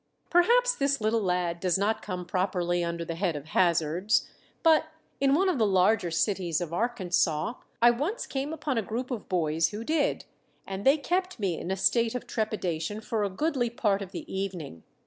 [0.31, 4.27] Perhaps this little lad does not come properly under the head of Hazards;
[4.63, 4.85] but
[5.19, 9.29] in one of the larger cities of Arkansas I once came upon a group of
[9.29, 10.25] boys who did,
[10.65, 14.25] and they kept me in a state of trepidation for a goodly part of the
[14.33, 14.81] evening.